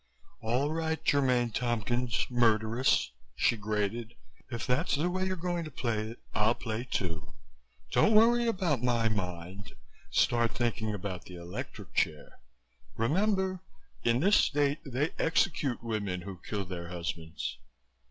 "All 0.41 0.71
right, 0.73 0.99
Germaine 1.07 1.51
Tompkins, 1.51 2.25
murderess," 2.31 3.11
she 3.35 3.55
grated. 3.55 4.15
"If 4.49 4.65
that's 4.65 4.95
the 4.95 5.11
way 5.11 5.25
you're 5.27 5.35
going 5.35 5.63
to 5.65 5.69
play 5.69 6.09
it, 6.09 6.19
I'll 6.33 6.55
play 6.55 6.85
too. 6.89 7.33
Don't 7.91 8.15
worry 8.15 8.47
about 8.47 8.81
my 8.81 9.09
mind. 9.09 9.75
Start 10.09 10.53
thinking 10.53 10.91
about 10.95 11.25
the 11.25 11.35
electric 11.35 11.93
chair. 11.93 12.39
Remember, 12.95 13.59
in 14.03 14.21
this 14.21 14.37
state 14.37 14.79
they 14.83 15.11
execute 15.19 15.83
women 15.83 16.21
who 16.21 16.39
kill 16.43 16.65
their 16.65 16.87
husbands." 16.89 17.59